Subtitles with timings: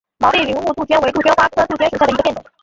[0.17, 2.43] 毛背云雾杜鹃为杜鹃花科杜鹃属下的一个变种。